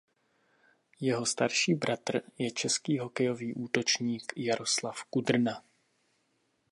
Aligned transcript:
Jeho 0.99 1.25
starší 1.25 1.75
bratr 1.75 2.21
je 2.37 2.51
český 2.51 2.99
hokejový 2.99 3.53
útočník 3.53 4.33
Jaroslav 4.35 5.03
Kudrna. 5.03 5.63